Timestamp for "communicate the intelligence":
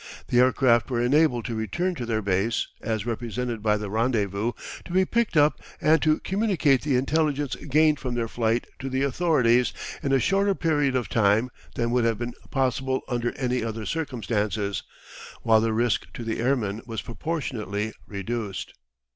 6.21-7.53